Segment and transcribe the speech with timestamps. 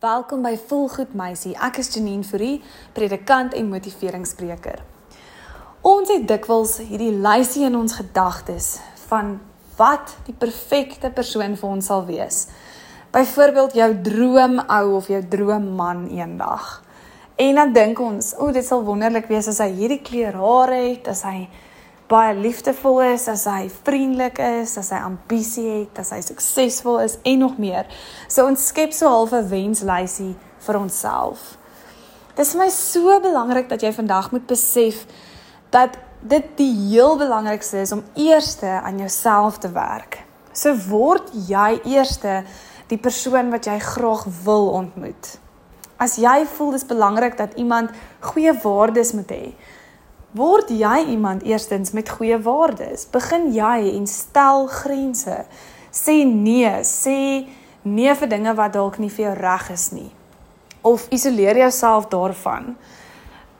[0.00, 1.50] Welkom by Volgoed Meisie.
[1.60, 2.62] Ek is Janine Fourie,
[2.96, 4.78] predikant en motiveringsspreker.
[5.84, 8.70] Ons het dikwels hierdie lysie in ons gedagtes
[9.10, 9.34] van
[9.76, 12.46] wat die perfekte persoon vir ons sal wees.
[13.12, 16.70] Byvoorbeeld jou droomou of jou droomman eendag.
[17.36, 21.12] En dan dink ons, o, dit sal wonderlik wees as hy hierdie kleur hare het,
[21.12, 21.42] as hy
[22.10, 27.16] baie liefdevol is, as hy vriendelik is, as hy ambisie het, as hy suksesvol is
[27.22, 27.86] en nog meer.
[28.28, 30.34] So ons skep so half 'n wenslysie
[30.66, 31.56] vir onsself.
[32.34, 35.06] Dit is my so belangrik dat jy vandag moet besef
[35.70, 40.24] dat dit die heel belangrikste is om eerste aan jouself te werk.
[40.52, 42.44] So word jy eerste
[42.88, 45.38] die persoon wat jy graag wil ontmoet.
[46.00, 47.90] As jy voel dis belangrik dat iemand
[48.20, 49.54] goeie waardes moet hê,
[50.30, 53.08] Word jy iemand eerstens met goeie waardes?
[53.10, 55.40] Begin jy en stel grense.
[55.90, 57.48] Sê nee, sê
[57.82, 60.10] nee vir dinge wat dalk nie vir jou reg is nie.
[60.86, 62.76] Of isoleer jouself daarvan.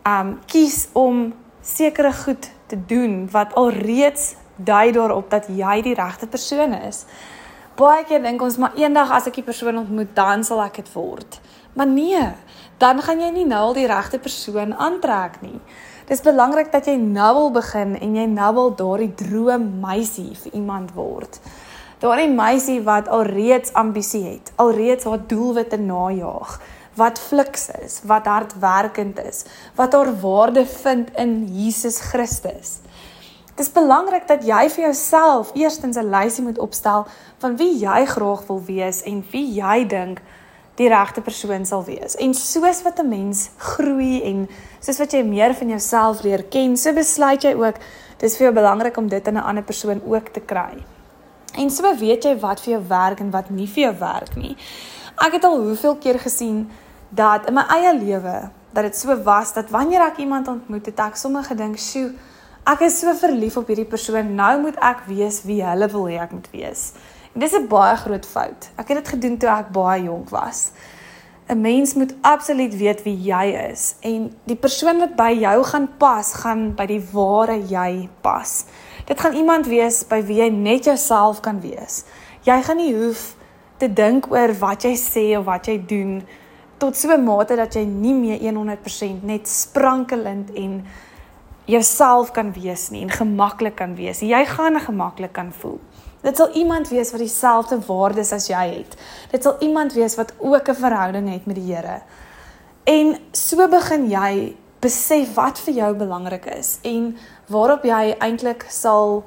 [0.06, 6.30] Um kies om sekere goed te doen wat alreeds dui daarop dat jy die regte
[6.30, 7.02] persoon is.
[7.74, 10.94] Baie keer dink ons maar eendag as ek die persoon ontmoet, dan sal ek dit
[10.94, 11.40] word.
[11.74, 12.24] Maar nee,
[12.78, 15.58] dan gaan jy nie nou al die regte persoon aantrek nie.
[16.10, 20.56] Dis belangrik dat jy nou wil begin en jy nou wil daardie droom meisie vir
[20.58, 21.36] iemand word.
[22.02, 26.56] Daardie meisie wat alreeds ambisie het, alreeds haar doelwitte najag,
[26.98, 29.44] wat fliks is, wat hardwerkend is,
[29.78, 32.80] wat haar waarde vind in Jesus Christus.
[33.54, 37.06] Dit is belangrik dat jy vir jouself eerstens 'n lysie moet opstel
[37.38, 40.18] van wie jy graag wil wees en wie jy dink
[40.80, 42.16] die regte persoon sal wees.
[42.16, 44.48] En soos wat 'n mens groei en
[44.80, 47.76] soos wat jy meer van jouself leer ken, so besluit jy ook
[48.18, 50.84] dis vir jou belangrik om dit in 'n ander persoon ook te kry.
[51.56, 54.56] En so weet jy wat vir jou werk en wat nie vir jou werk nie.
[55.18, 56.70] Ek het al hoeveel keer gesien
[57.08, 60.98] dat in my eie lewe dat dit so was dat wanneer ek iemand ontmoet het,
[60.98, 62.14] ek sommer gedink, "Sjoe,
[62.66, 66.20] ek is so verlief op hierdie persoon, nou moet ek weet wie hulle wil hê
[66.20, 66.92] ek moet wees."
[67.32, 68.70] En dis 'n baie groot fout.
[68.76, 70.70] Ek het dit gedoen toe ek baie jonk was.
[71.48, 75.88] 'n Mens moet absoluut weet wie jy is en die persoon wat by jou gaan
[75.98, 78.64] pas, gaan by die ware jy pas.
[79.04, 82.04] Dit gaan iemand wees by wie jy net jouself kan wees.
[82.46, 83.34] Jy gaan nie hoef
[83.76, 86.22] te dink oor wat jy sê of wat jy doen
[86.78, 90.86] tot so 'n mate dat jy nie meer 100% net sprankelend en
[91.64, 94.20] jouself kan wees nie en gemaklik kan wees.
[94.20, 95.80] Jy gaan gemaklik kan voel.
[96.20, 98.96] Dit sal iemand wees wat dieselfde waardes as jy het.
[99.30, 102.02] Dit sal iemand wees wat ook 'n verhouding het met die Here.
[102.84, 107.16] En so begin jy besef wat vir jou belangrik is en
[107.46, 109.24] waarop jy eintlik sal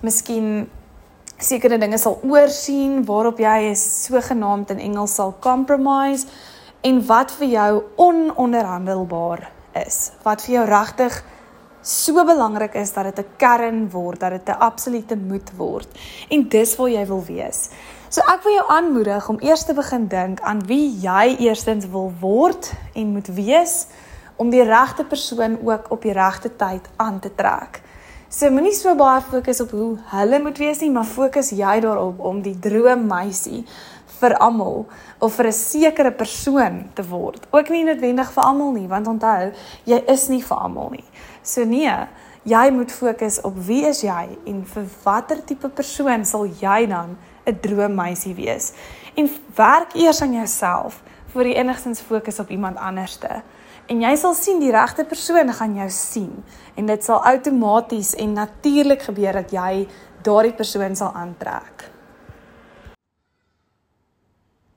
[0.00, 0.68] miskien
[1.38, 6.26] sekere dinge sal oorsien, waarop jy sogenaamd in Engels sal compromise
[6.80, 9.50] en wat vir jou ononderhandelbaar
[9.86, 10.12] is.
[10.22, 11.24] Wat vir jou regtig
[11.86, 15.88] so belangrik is dat dit 'n kern word, dat dit 'n absolute moet word.
[16.28, 17.68] En dis waar jy wil wees.
[18.08, 22.12] So ek wil jou aanmoedig om eers te begin dink aan wie jy eerstens wil
[22.20, 23.86] word en moet wees
[24.36, 27.82] om die regte persoon ook op die regte tyd aan te trek.
[28.28, 32.20] So moenie so baie fokus op hoe hulle moet wees nie, maar fokus jy daarop
[32.20, 33.64] om die droom meisie
[34.20, 34.86] vir almal
[35.18, 37.46] of vir 'n sekere persoon te word.
[37.50, 39.52] Ook nie noodwendig vir almal nie, want onthou,
[39.84, 41.04] jy is nie vir almal nie.
[41.46, 41.94] So nee,
[42.42, 47.16] jy moet fokus op wie is jy en vir watter tipe persoon sal jy dan
[47.46, 48.72] 'n droommeisie wees?
[49.14, 51.02] En werk eers aan jouself
[51.32, 53.42] voor jy enigstens fokus op iemand anderste.
[53.86, 58.32] En jy sal sien die regte persoon gaan jou sien en dit sal outomaties en
[58.32, 59.88] natuurlik gebeur dat jy
[60.22, 61.95] daardie persoon sal aantrek.